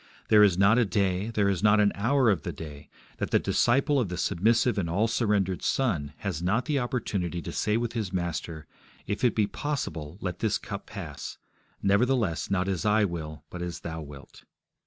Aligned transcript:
There 0.29 0.41
is 0.41 0.57
not 0.57 0.79
a 0.79 0.83
day, 0.85 1.29
there 1.29 1.47
is 1.47 1.61
not 1.61 1.79
an 1.79 1.91
hour 1.93 2.31
of 2.31 2.41
the 2.41 2.51
day, 2.51 2.89
that 3.17 3.29
the 3.29 3.37
disciple 3.37 3.99
of 3.99 4.09
the 4.09 4.17
submissive 4.17 4.79
and 4.79 4.89
all 4.89 5.07
surrendered 5.07 5.61
Son 5.61 6.13
has 6.17 6.41
not 6.41 6.65
the 6.65 6.79
opportunity 6.79 7.39
to 7.39 7.51
say 7.51 7.77
with 7.77 7.93
his 7.93 8.11
Master, 8.11 8.65
If 9.05 9.23
it 9.23 9.35
be 9.35 9.45
possible, 9.45 10.17
let 10.19 10.39
this 10.39 10.57
cup 10.57 10.87
pass: 10.87 11.37
nevertheless, 11.83 12.49
not 12.49 12.67
as 12.67 12.83
I 12.83 13.05
will, 13.05 13.43
but 13.51 13.61
as 13.61 13.81
Thou 13.81 14.01
wilt. 14.01 14.43